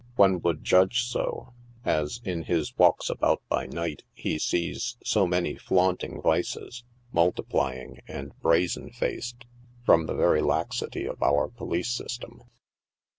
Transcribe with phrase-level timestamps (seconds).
[0.15, 1.53] One would judge so,
[1.85, 7.99] as in his walks about by night he sees so many flaunting vices, multiply ing
[8.07, 9.45] and brazen faced,
[9.85, 12.41] from the very laxity of our police system.